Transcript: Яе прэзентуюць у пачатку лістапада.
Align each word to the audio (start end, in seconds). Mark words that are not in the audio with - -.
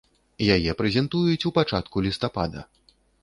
Яе 0.55 0.71
прэзентуюць 0.79 1.45
у 1.51 1.53
пачатку 1.59 2.05
лістапада. 2.09 2.65